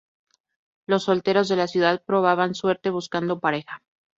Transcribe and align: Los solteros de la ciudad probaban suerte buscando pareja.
Los 0.87 1.03
solteros 1.03 1.47
de 1.47 1.57
la 1.57 1.67
ciudad 1.67 2.01
probaban 2.03 2.55
suerte 2.55 2.89
buscando 2.89 3.39
pareja. 3.39 3.83